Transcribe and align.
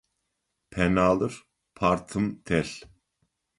Пеналыр 0.71 1.33
партым 1.77 2.25
телъ. 2.45 2.75